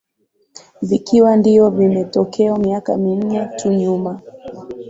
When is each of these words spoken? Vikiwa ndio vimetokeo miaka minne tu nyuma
Vikiwa 0.81 1.35
ndio 1.35 1.69
vimetokeo 1.69 2.57
miaka 2.57 2.97
minne 2.97 3.45
tu 3.45 3.71
nyuma 3.73 4.21